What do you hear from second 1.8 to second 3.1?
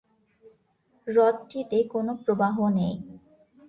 কোন প্রবাহ নেই।